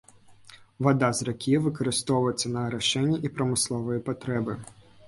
[0.87, 4.63] Вада з ракі выкарыстоўваецца на арашэнне і прамысловыя патрэбы.